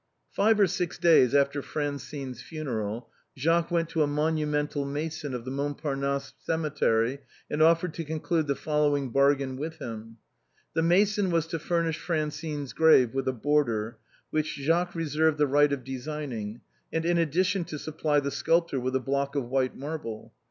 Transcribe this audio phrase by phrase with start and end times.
[0.31, 5.51] Five or six days after Francine's funeral, Jacques went to a monumental mason of the
[5.51, 7.19] Montparnasse cemetery
[7.51, 10.17] and offered to conclude the following bargain with him.
[10.73, 13.99] The mason was to furnish Francine's grave with a border,
[14.31, 16.61] which Jacques reserved the right of designing,
[16.91, 20.33] and in addi tion to supply the sculptor with a block of white marble.